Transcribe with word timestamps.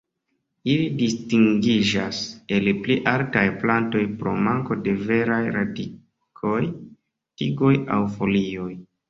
Ili 0.75 0.85
distingiĝas 1.01 2.21
el 2.57 2.69
pli 2.87 2.95
altaj 3.11 3.43
plantoj 3.65 4.01
pro 4.23 4.33
manko 4.49 4.79
de 4.89 4.95
veraj 5.11 5.39
radikoj, 5.59 6.57
tigoj 7.43 7.73
aŭ 7.99 8.03
folioj. 8.17 8.69